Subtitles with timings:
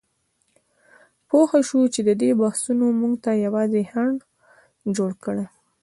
[1.27, 4.19] پوهه شو چې دې بحثونو موږ ته یوازې خنډ
[4.97, 5.55] جوړ کړی دی.